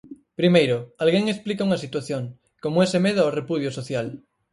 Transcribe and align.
Primeiro, 0.39 0.77
alguén 1.03 1.25
explica 1.27 1.65
unha 1.67 1.81
situación, 1.85 2.23
como 2.63 2.83
ese 2.85 2.99
medo 3.05 3.19
ao 3.21 3.35
repudio 3.39 3.69
social. 3.79 4.07